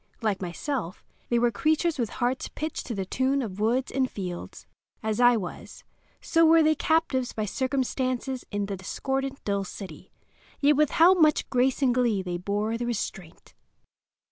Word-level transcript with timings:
Like 0.23 0.41
myself, 0.41 1.03
they 1.29 1.37
were 1.37 1.51
creatures 1.51 1.99
with 1.99 2.09
hearts 2.09 2.47
pitched 2.55 2.87
to 2.87 2.95
the 2.95 3.05
tune 3.05 3.43
of 3.43 3.59
woods 3.59 3.91
and 3.91 4.09
fields; 4.09 4.65
as 5.03 5.19
I 5.19 5.37
was, 5.37 5.83
so 6.19 6.43
were 6.43 6.63
they 6.63 6.73
captives 6.73 7.33
by 7.33 7.45
circumstance 7.45 8.27
in 8.49 8.65
the 8.65 8.75
discordant, 8.77 9.43
dull 9.43 9.63
city—yet 9.63 10.75
with 10.75 10.89
how 10.97 11.13
much 11.13 11.47
grace 11.51 11.83
and 11.83 11.93
glee 11.93 12.23
they 12.23 12.37
bore 12.37 12.79
the 12.79 12.87
restraint! 12.87 13.53